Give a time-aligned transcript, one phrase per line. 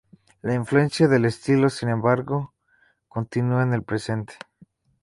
[0.41, 2.55] La influencia del estilo, sin embargo,
[3.07, 4.33] continúa en el presente.